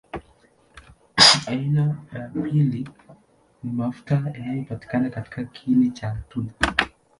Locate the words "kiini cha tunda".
5.43-6.53